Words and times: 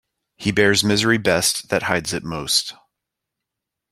He 0.35 0.51
bears 0.51 0.83
misery 0.83 1.19
best 1.19 1.69
that 1.69 1.83
hides 1.83 2.11
it 2.11 2.23
most. 2.23 2.73